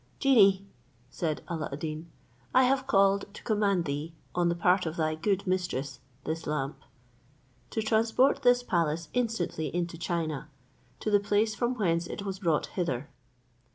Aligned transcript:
"Genie," 0.17 0.65
said 1.11 1.43
Alla 1.47 1.69
ad 1.71 1.77
Deen, 1.81 2.09
"I 2.55 2.63
have 2.63 2.87
called 2.87 3.31
to 3.35 3.43
command 3.43 3.85
thee, 3.85 4.15
on 4.33 4.49
the 4.49 4.55
part 4.55 4.87
of 4.87 4.95
thy 4.97 5.13
good 5.13 5.45
mistress 5.45 5.99
this 6.23 6.47
lamp, 6.47 6.79
to 7.69 7.83
transport 7.83 8.41
this 8.41 8.63
palace 8.63 9.09
instantly 9.13 9.67
into 9.75 9.99
China, 9.99 10.49
to 11.01 11.11
the 11.11 11.19
place 11.19 11.53
from 11.53 11.75
whence 11.75 12.07
it 12.07 12.23
was 12.23 12.39
brought 12.39 12.65
hither." 12.65 13.11